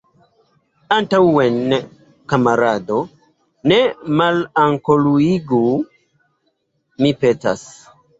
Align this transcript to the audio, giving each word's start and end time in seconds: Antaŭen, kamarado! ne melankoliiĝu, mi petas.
Antaŭen, 0.93 1.57
kamarado! 2.33 2.97
ne 3.71 3.77
melankoliiĝu, 4.21 5.61
mi 7.05 7.13
petas. 7.25 7.63